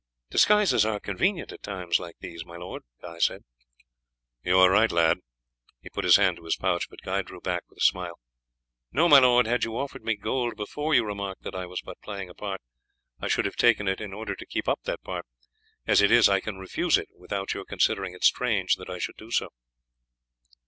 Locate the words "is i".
16.09-16.39